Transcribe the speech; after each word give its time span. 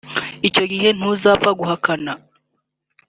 icyo 0.47 0.63
gihe 0.71 0.89
ntuzapfe 0.97 1.49
guhakana 1.59 2.11